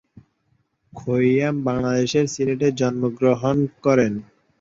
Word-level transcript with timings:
খৈয়াম 0.93 1.55
বাংলাদেশের 1.67 2.25
সিলেটে 2.27 2.67
জন্মগ্রহণ 2.79 3.57
করেন। 3.83 4.13